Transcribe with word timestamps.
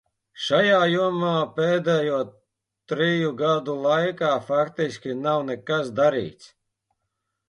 Šajā 0.43 0.77
jomā 0.91 1.33
pēdējo 1.57 2.21
triju 2.91 3.27
gadu 3.41 3.75
laikā 3.83 4.31
faktiski 4.47 5.15
nav 5.19 5.45
nekas 5.51 5.93
darīts. 6.01 6.49